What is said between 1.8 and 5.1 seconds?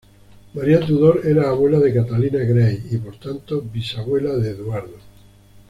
Catalina Grey, y por tanto, bisabuela de Eduardo.